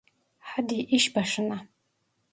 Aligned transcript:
Hadi 0.39 0.75
iş 0.75 1.15
başına. 1.15 1.67